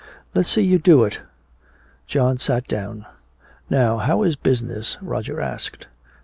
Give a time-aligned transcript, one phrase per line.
[0.33, 1.21] "Let's see you do it."
[2.07, 3.05] John sat down.
[3.69, 5.85] "Now how is business?" Roger asked.